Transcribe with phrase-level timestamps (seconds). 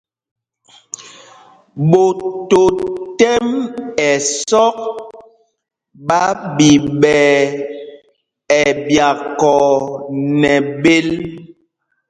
[1.89, 2.17] Ɓot
[2.61, 2.63] o
[3.19, 3.45] tɛ́m
[4.09, 4.75] ɛsɔk
[6.07, 6.21] ɓa
[6.55, 7.29] ɓiɓɛɛ
[8.61, 9.67] ɛɓyakɔɔ
[10.39, 11.07] nɛ bēl.